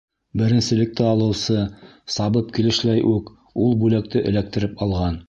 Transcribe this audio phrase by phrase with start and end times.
[0.41, 1.57] Беренселекте алыусы,
[2.15, 3.31] сабып килешләй үк,
[3.67, 5.19] ул бүләкте эләктереп алған.